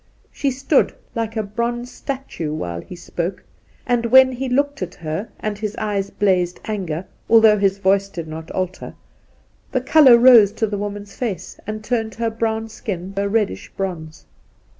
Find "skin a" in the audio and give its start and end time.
12.67-13.29